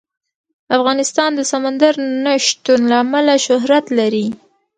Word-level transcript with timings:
افغانستان 0.77 1.29
د 1.35 1.41
سمندر 1.51 1.93
نه 2.25 2.33
شتون 2.45 2.79
له 2.91 2.95
امله 3.03 3.33
شهرت 3.45 3.85
لري. 3.99 4.27